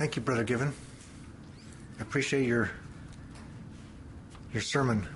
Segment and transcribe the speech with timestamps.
[0.00, 0.72] Thank you, Brother Given.
[1.98, 2.70] I appreciate your
[4.50, 5.06] your sermon.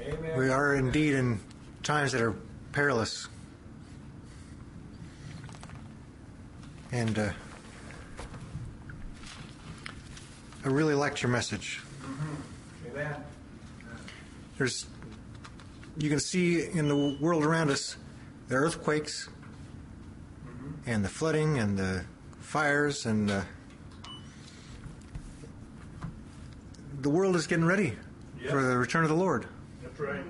[0.00, 0.38] Amen.
[0.38, 1.38] We are indeed in
[1.82, 2.34] times that are
[2.72, 3.28] perilous.
[6.92, 7.28] And uh,
[10.64, 11.82] I really liked your message.
[12.90, 13.16] Amen.
[14.56, 14.86] There's,
[15.98, 17.98] you can see in the world around us
[18.48, 19.28] the earthquakes
[20.86, 22.06] and the flooding and the
[22.40, 23.42] fires and uh,
[27.06, 27.92] the world is getting ready
[28.50, 29.46] for the return of the Lord.
[29.80, 30.24] That's right.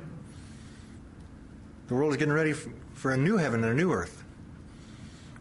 [1.88, 4.22] The world is getting ready for a new heaven and a new earth.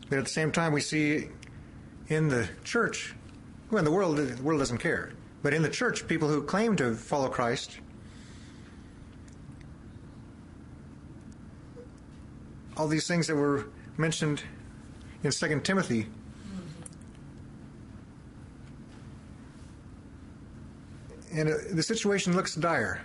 [0.07, 1.27] But at the same time, we see
[2.07, 3.15] in the church,
[3.69, 5.11] well, in the world, the world doesn't care.
[5.43, 7.79] But in the church, people who claim to follow Christ,
[12.77, 13.65] all these things that were
[13.97, 14.41] mentioned
[15.21, 16.07] in Second Timothy.
[21.35, 23.01] And uh, the situation looks dire.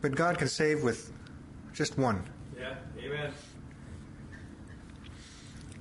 [0.00, 1.12] But God can save with
[1.74, 2.22] just one.
[2.56, 2.74] Yeah.
[2.98, 3.32] Amen.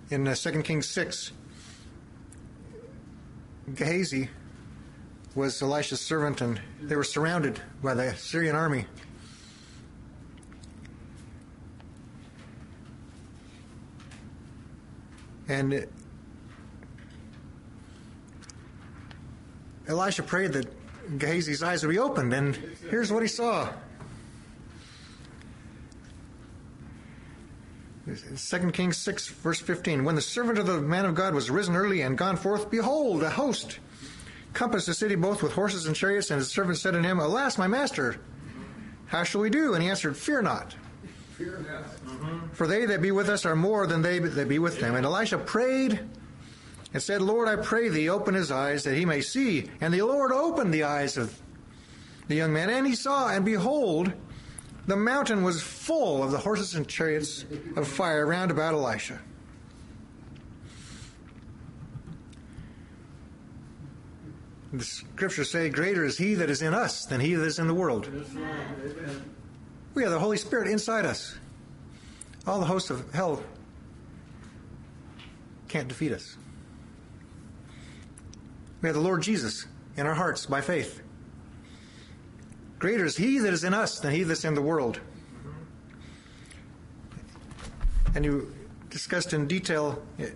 [0.09, 1.31] In uh, 2 Kings 6,
[3.75, 4.29] Gehazi
[5.35, 8.85] was Elisha's servant, and they were surrounded by the Syrian army.
[15.47, 15.87] And
[19.89, 20.67] Elisha prayed that
[21.17, 22.55] Gehazi's eyes would be opened, and
[22.89, 23.69] here's what he saw.
[28.05, 30.03] 2 Kings 6, verse 15.
[30.03, 33.23] When the servant of the man of God was risen early and gone forth, behold,
[33.23, 33.79] a host
[34.53, 37.57] compassed the city both with horses and chariots, and his servant said unto him, Alas,
[37.57, 38.19] my master,
[39.07, 39.73] how shall we do?
[39.73, 40.75] And he answered, Fear not,
[42.53, 44.95] for they that be with us are more than they that be with them.
[44.95, 45.99] And Elisha prayed
[46.93, 49.69] and said, Lord, I pray thee, open his eyes that he may see.
[49.81, 51.39] And the Lord opened the eyes of
[52.27, 54.11] the young man, and he saw, and behold,
[54.87, 57.45] the mountain was full of the horses and chariots
[57.75, 59.19] of fire round about Elisha.
[64.73, 67.67] The scriptures say, Greater is he that is in us than he that is in
[67.67, 68.07] the world.
[69.95, 71.35] We have the Holy Spirit inside us.
[72.45, 73.43] All the hosts of hell
[75.67, 76.37] can't defeat us.
[78.81, 79.65] We have the Lord Jesus
[79.97, 81.01] in our hearts by faith.
[82.79, 85.01] Greater is he that is in us than he that's in the world.
[88.15, 88.53] And you
[88.89, 90.29] discussed in detail eh,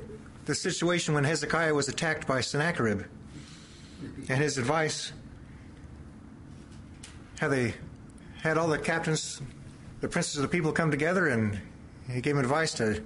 [0.45, 3.03] the situation when Hezekiah was attacked by Sennacherib
[4.27, 5.13] and his advice.
[7.39, 7.73] How they
[8.41, 9.41] had all the captains,
[10.01, 11.59] the princes of the people come together, and
[12.09, 13.01] he gave advice to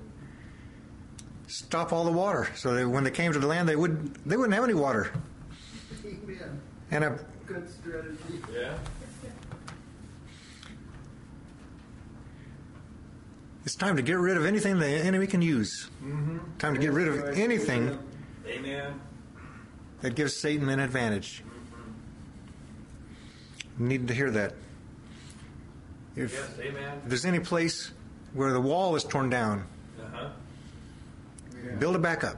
[1.48, 4.38] stop all the water, so that when they came to the land, they would they
[4.38, 5.12] wouldn't have any water.
[6.06, 6.62] Amen.
[6.92, 8.42] And a, Good strategy.
[8.54, 8.78] Yeah.
[13.66, 15.90] it's time to get rid of anything the enemy can use.
[16.02, 16.38] Mm-hmm.
[16.58, 18.00] Time to get rid of anything
[18.48, 18.94] Amen.
[20.02, 21.44] that gives Satan an advantage.
[23.76, 23.88] Mm-hmm.
[23.90, 24.54] Need to hear that.
[26.16, 26.50] If, Yes.
[26.62, 26.98] Amen.
[27.04, 27.92] if there's any place
[28.34, 29.66] where the wall is torn down, huh.
[31.80, 32.38] Build it back up.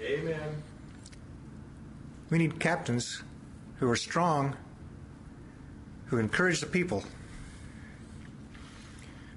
[0.00, 0.62] Amen.
[2.30, 3.22] We need captains
[3.78, 4.56] who are strong,
[6.06, 7.04] who encourage the people.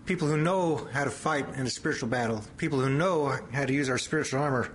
[0.05, 2.43] People who know how to fight in a spiritual battle.
[2.57, 4.71] People who know how to use our spiritual armor.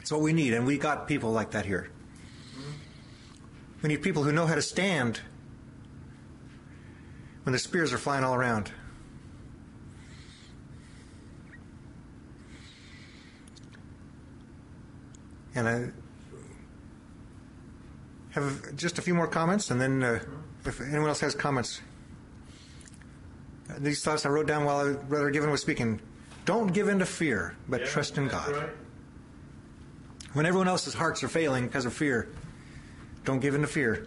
[0.00, 1.90] It's what we need, and we got people like that here.
[3.82, 5.20] We need people who know how to stand
[7.44, 8.72] when the spears are flying all around.
[15.54, 15.88] And I
[18.30, 20.20] have just a few more comments, and then uh,
[20.64, 21.80] if anyone else has comments.
[23.68, 26.00] Uh, These thoughts I wrote down while Brother Given was speaking.
[26.44, 28.52] Don't give in to fear, but Yeah, trust in God.
[28.52, 28.70] Right.
[30.32, 32.28] When everyone else's hearts are failing because of fear,
[33.24, 34.06] don't give in to fear.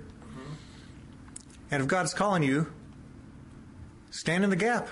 [1.69, 2.71] And if God's calling you,
[4.11, 4.87] stand in the gap.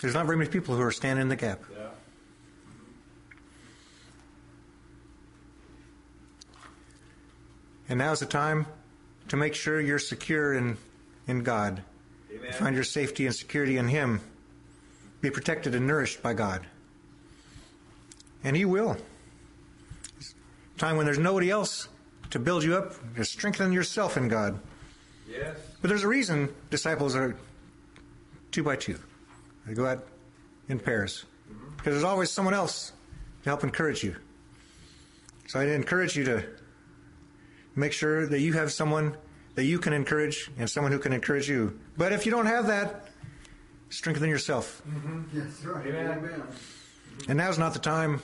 [0.00, 1.62] There's not very many people who are standing in the gap.
[1.72, 1.75] Yeah.
[7.88, 8.66] And now's the time
[9.28, 10.76] to make sure you're secure in,
[11.26, 11.82] in God.
[12.32, 12.52] Amen.
[12.52, 14.20] Find your safety and security in Him.
[15.20, 16.66] Be protected and nourished by God.
[18.44, 18.96] And He will.
[20.18, 20.34] It's
[20.76, 21.88] a time when there's nobody else
[22.30, 24.58] to build you up, to strengthen yourself in God.
[25.28, 25.56] Yes.
[25.80, 27.36] But there's a reason disciples are
[28.50, 28.98] two by two.
[29.66, 30.06] They go out
[30.68, 31.76] in pairs mm-hmm.
[31.76, 32.92] because there's always someone else
[33.42, 34.16] to help encourage you.
[35.48, 36.44] So I encourage you to
[37.76, 39.16] make sure that you have someone
[39.54, 41.78] that you can encourage and someone who can encourage you.
[41.96, 43.08] But if you don't have that,
[43.90, 44.82] strengthen yourself.
[44.88, 45.38] Mm-hmm.
[45.38, 45.86] That's right.
[45.86, 46.18] Amen.
[46.18, 46.42] Amen.
[47.28, 48.22] And now's not the time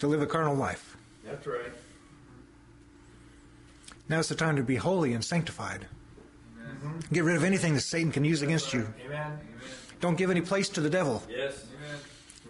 [0.00, 0.96] to live a carnal life.
[1.24, 1.72] That's right.
[4.08, 5.86] Now's the time to be holy and sanctified.
[7.12, 8.86] Get rid of anything that Satan can use against you.
[9.06, 9.38] Amen.
[10.00, 11.22] Don't give any place to the devil.
[11.28, 11.64] Yes.
[11.78, 11.98] Amen.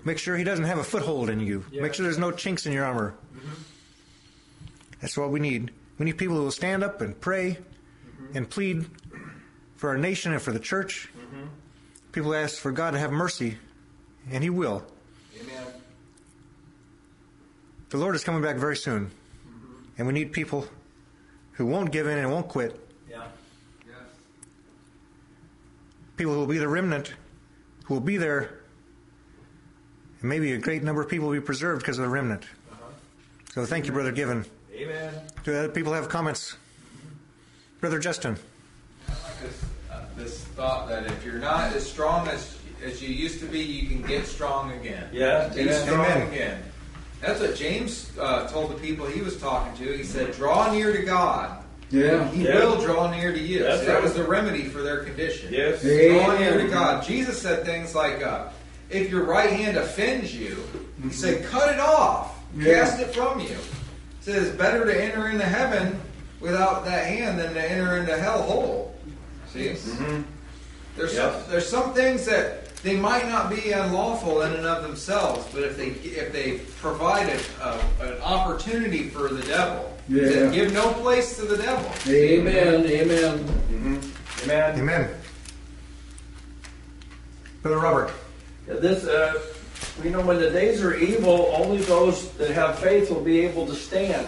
[0.05, 1.65] Make sure he doesn't have a foothold in you.
[1.71, 1.83] Yeah.
[1.83, 3.15] Make sure there's no chinks in your armor.
[3.35, 3.49] Mm-hmm.
[5.01, 5.71] That's what we need.
[5.99, 7.59] We need people who will stand up and pray
[8.35, 8.87] and plead
[9.77, 11.09] for our nation and for the church.
[12.13, 13.59] People ask for God to have mercy,
[14.31, 14.83] and He will.
[15.39, 15.67] Amen.
[17.91, 19.11] The Lord is coming back very soon,
[19.99, 20.67] and we need people
[21.53, 22.81] who won't give in and won't quit.
[23.09, 23.25] Yeah.
[23.87, 23.97] Yes.
[26.17, 27.13] People who will be the remnant,
[27.85, 28.61] who will be there,
[30.21, 32.45] and maybe a great number of people will be preserved because of the remnant.
[32.73, 32.91] Uh-huh.
[33.53, 34.47] So thank you, Brother Given.
[34.77, 35.13] Amen.
[35.45, 36.57] Do other people have comments?
[37.81, 38.37] Brother Justin.
[39.43, 43.47] this, uh, this thought that if you're not as strong as as you used to
[43.47, 45.09] be, you can get strong again.
[45.11, 45.83] Yeah, be amen.
[45.87, 46.29] strong Amen.
[46.29, 46.63] again.
[47.23, 49.97] That's what James uh, told the people he was talking to.
[49.97, 51.65] He said, "Draw near to God.
[51.91, 52.29] Yeah.
[52.33, 52.57] He Yeah.
[52.67, 54.03] will draw near to you." That's See, that right.
[54.03, 55.53] was the remedy for their condition.
[55.55, 55.81] Yes.
[55.81, 57.03] Draw near to God.
[57.03, 58.49] Jesus said things like, uh,
[58.91, 60.63] "If your right hand offends you,
[61.03, 62.75] he said, cut it off, Yeah.
[62.85, 63.57] cast it from you."
[64.27, 66.01] He said, "It's better to enter into heaven
[66.41, 68.95] without that hand than to enter into hell whole."
[69.53, 69.69] See.
[69.69, 70.23] Mm-hmm.
[70.97, 71.33] There's Yes.
[71.43, 75.63] some, there's some things that they might not be unlawful in and of themselves, but
[75.63, 80.29] if they if they provide a, a, uh, an opportunity for the devil, Yeah.
[80.29, 81.89] then give no place to the devil.
[82.09, 82.85] Amen.
[82.85, 83.39] Amen.
[83.39, 84.43] Mm-hmm.
[84.51, 84.81] Amen.
[84.81, 85.09] Amen.
[87.63, 88.11] Brother Robert.
[88.67, 89.41] This, uh,
[90.03, 93.67] we know when the days are evil, only those that have faith will be able
[93.67, 94.27] to stand.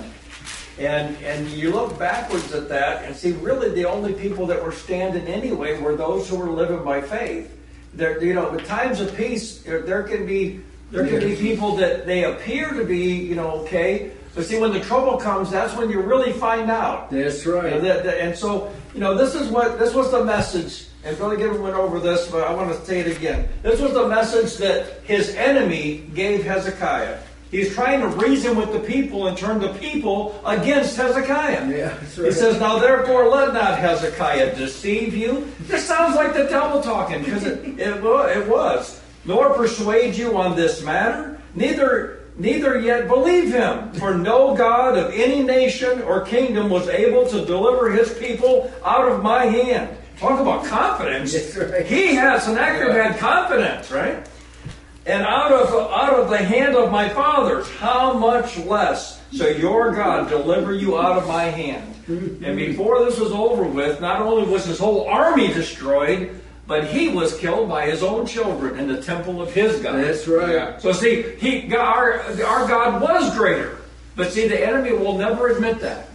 [0.79, 4.73] And and you look backwards at that and see really the only people that were
[4.73, 7.53] standing anyway were those who were living by faith.
[7.95, 10.61] There, you know, with times of peace, there, there can be
[10.91, 14.73] there can be people that they appear to be, you know, okay, but see when
[14.73, 17.11] the trouble comes, that's when you really find out.
[17.11, 17.83] That's You know, right.
[17.83, 20.87] that- that- and so, you know, this is what this was the message.
[21.05, 23.49] And Brother Gibbon went over this, but I want to say it again.
[23.63, 27.19] This was the message that his enemy gave Hezekiah.
[27.51, 31.67] He's trying to reason with the people and turn the people against Hezekiah.
[31.69, 35.51] Yeah, that's He says, Now therefore let not Hezekiah deceive you.
[35.61, 39.01] This sounds like the devil talking, because it, it, it was.
[39.25, 43.93] Nor persuade you on this matter, neither neither yet believe him.
[43.95, 49.11] For no God of any nation or kingdom was able to deliver his people out
[49.11, 49.97] of my hand.
[50.19, 51.57] Talk about confidence.
[51.57, 51.87] Right.
[51.87, 54.29] He has Sennacherib had confidence, right?
[55.07, 59.93] And out of out of the hand of my fathers, how much less shall your
[59.95, 61.95] God deliver you out of my hand?
[62.09, 67.09] And before this was over with, not only was his whole army destroyed, but he
[67.09, 69.97] was killed by his own children in the temple of his God.
[69.97, 70.51] That's right.
[70.51, 70.79] Yeah.
[70.79, 73.79] So see, he our our God was greater,
[74.17, 76.08] but see, the enemy will never admit that.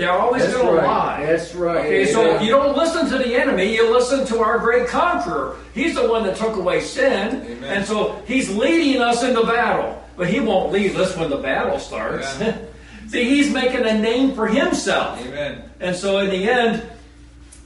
[0.00, 1.26] They're always going to lie.
[1.26, 1.84] That's right.
[1.84, 2.42] Okay, so Amen.
[2.42, 5.58] you don't listen to the enemy, you listen to our great conqueror.
[5.74, 7.64] He's the one that took away sin, Amen.
[7.64, 10.02] and so he's leading us into battle.
[10.16, 12.40] But he won't leave us when the battle starts.
[12.40, 12.56] Yeah.
[13.08, 15.20] See, he's making a name for himself.
[15.20, 15.68] Amen.
[15.80, 16.82] And so in the end,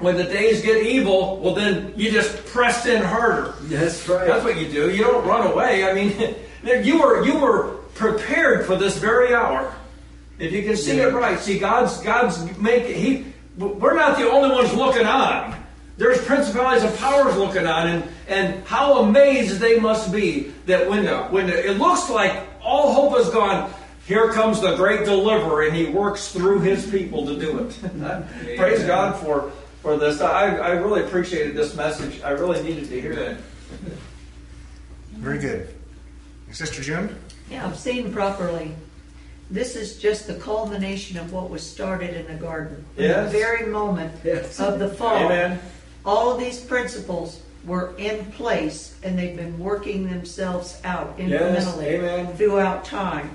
[0.00, 3.54] when the days get evil, well then you just press in harder.
[3.62, 4.26] That's right.
[4.26, 4.90] That's what you do.
[4.90, 5.84] You don't run away.
[5.88, 6.34] I mean,
[6.84, 9.72] you were you were prepared for this very hour.
[10.38, 13.26] If you can see it right, see God's God's make he.
[13.56, 15.54] We're not the only ones looking on.
[15.96, 21.04] There's principalities and powers looking on, and and how amazed they must be that when
[21.04, 21.30] Yeah.
[21.30, 23.72] when it looks like all hope is gone.
[24.06, 27.78] Here comes the great deliverer, and he works through his people to do it.
[28.58, 29.50] Praise God for,
[29.80, 30.20] for this.
[30.20, 32.20] I, I really appreciated this message.
[32.20, 33.18] I really needed to hear it.
[33.18, 33.38] Amen.
[35.12, 35.74] Very good.
[36.52, 37.18] Sister June?
[37.50, 38.74] Yeah, if seen properly,
[39.50, 42.84] this is just the culmination of what was started in the garden.
[42.96, 43.30] Yes.
[43.32, 44.58] The very moment Yes.
[44.58, 45.26] of the fall.
[45.26, 45.60] Amen.
[46.04, 52.36] All these principles were in place and they've been working themselves out incrementally amen.
[52.36, 53.30] throughout time.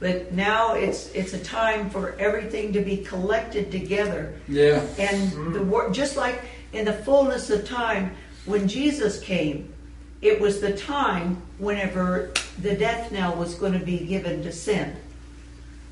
[0.00, 4.82] But now it's it's a time for everything to be collected together Yeah.
[4.98, 5.66] and the mm.
[5.66, 6.42] wor- just like
[6.72, 9.72] in the fullness of time when Jesus came,
[10.20, 14.96] it was the time whenever the death knell was going to be given to sin.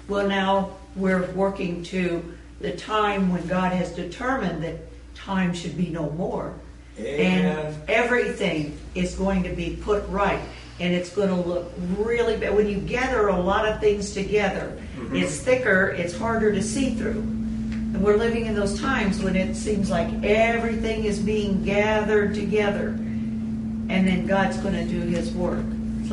[0.09, 4.77] Well, now we're working to the time when God has determined that
[5.15, 6.55] time should be no more.
[6.99, 7.57] Amen.
[7.57, 10.41] And everything is going to be put right.
[10.81, 12.55] And it's going to look really bad.
[12.55, 15.17] When you gather a lot of things together, Mm-hmm.
[15.17, 17.19] it's thicker, it's harder to see through.
[17.21, 22.89] And we're living in those times when it seems like everything is being gathered together.
[22.89, 25.65] And then God's going to do his work.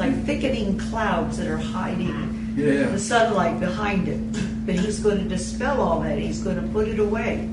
[0.01, 2.83] It's like thickening clouds that are hiding Yeah.
[2.87, 4.21] the sunlight behind it.
[4.65, 7.49] But he's going to dispel all that, he's going to put it away.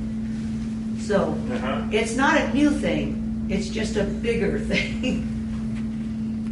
[1.00, 1.82] So Uh-huh.
[1.90, 5.26] it's not a new thing, it's just a bigger thing.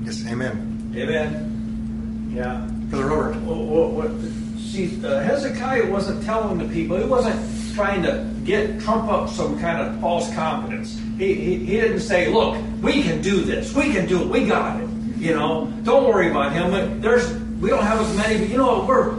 [0.05, 0.93] Yes, amen.
[0.97, 2.33] Amen.
[2.35, 2.67] Yeah.
[2.91, 3.37] Brother Robert.
[3.43, 4.11] What, what,
[4.59, 7.39] see, uh, Hezekiah wasn't telling the people, he wasn't
[7.75, 10.99] trying to get trump up some kind of false confidence.
[11.19, 14.45] He, he, he didn't say, look, we can do this, we can do it, we
[14.47, 14.89] got it.
[15.25, 17.01] You know, don't worry about him.
[17.01, 19.15] There's, we don't have as many, but you know what, we're,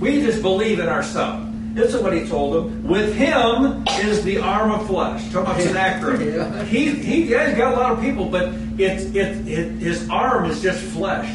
[0.00, 1.46] we just believe in ourselves.
[1.74, 2.88] This is what he told them.
[2.88, 5.30] With him is the arm of flesh.
[5.30, 6.20] Talking about Sennacherib.
[6.36, 6.64] Yeah.
[6.64, 10.46] He, he, yeah, he's got a lot of people, but it's, it, it, his arm
[10.46, 11.28] is just flesh.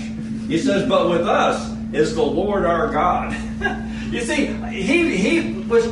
[0.47, 3.35] He says, but with us is the Lord our God.
[4.11, 5.85] you see, he, he was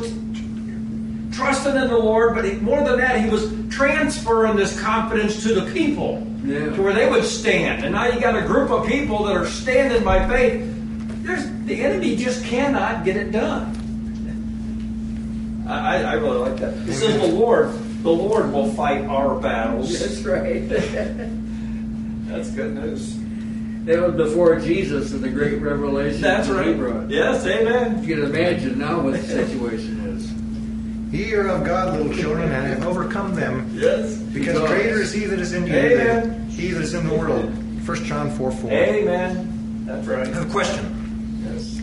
[1.32, 5.54] trusting in the Lord, but he, more than that, he was transferring this confidence to
[5.60, 6.70] the people Yeah.
[6.74, 7.84] to where they would stand.
[7.84, 10.62] And now you got a group of people that are standing by faith.
[11.22, 13.76] There's, the enemy just cannot get it done.
[15.68, 16.74] I, I- I really like that.
[16.88, 17.70] It says the Lord,
[18.02, 19.98] the Lord will fight our battles.
[20.00, 20.68] That's right.
[22.28, 23.16] That's good news.
[23.84, 26.66] That was before Jesus and the great revelation That's that right.
[26.68, 27.08] he brought.
[27.10, 28.02] Yes, amen.
[28.04, 29.99] You can imagine now what the situation is.
[31.10, 34.14] Ye are of God, little children, and have overcome them, Yes.
[34.16, 37.14] because Because- greater is he that is in you than he that is in the
[37.14, 37.50] world.
[37.84, 38.70] 1 John 4 4.
[38.70, 39.84] Amen.
[39.86, 40.26] That's I right.
[40.28, 41.42] have a question.
[41.52, 41.80] Yes.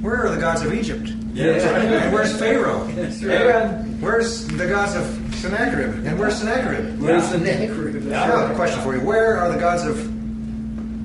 [0.00, 1.12] Where are the gods of Egypt?
[1.34, 1.62] Yes.
[1.62, 2.86] And where's Pharaoh?
[2.96, 3.40] That's right.
[3.42, 3.98] Amen.
[4.00, 6.06] Where's the gods of Sennacherib?
[6.06, 6.98] And where's Sennacherib?
[7.00, 8.10] Where's the neck root?
[8.12, 9.00] I have a question for you.
[9.02, 9.96] Where are the gods of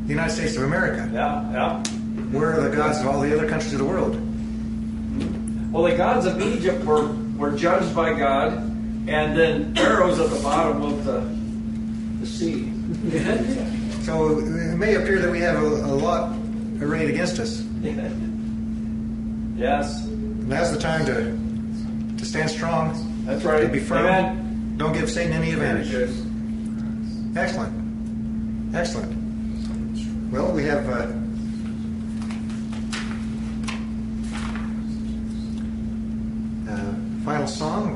[0.08, 1.10] the United States of America?
[1.14, 1.84] Yeah, yeah.
[2.32, 4.16] Where are the gods of all the other countries of the world?
[5.74, 8.54] Well, the gods of Egypt were, were judged by God,
[9.08, 11.20] and then Pharaoh's at the bottom of the,
[12.20, 12.72] the sea.
[14.04, 16.38] So it may appear that we have a, a lot
[16.80, 17.62] arrayed against us.
[19.58, 21.36] yes, Now's the time to
[22.18, 22.94] to stand strong,
[23.26, 23.62] that's right.
[23.62, 24.06] to be firm.
[24.06, 24.76] Amen.
[24.78, 25.92] Don't give Satan any advantage.
[27.36, 27.74] Excellent.
[28.76, 29.12] Excellent.
[30.32, 31.08] Well, we have uh,
[37.46, 37.95] um song.